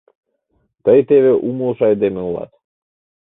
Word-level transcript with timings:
Тый 0.83 0.99
теве 1.09 1.33
умылышо 1.47 1.83
айдеме 1.89 2.21
улат. 2.29 2.51